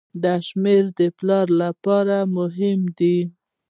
دا 0.23 0.33
شمیرې 0.47 0.91
د 0.99 1.01
پلان 1.17 1.47
لپاره 1.61 2.17
مهمې 2.35 2.89
دي. 2.99 3.17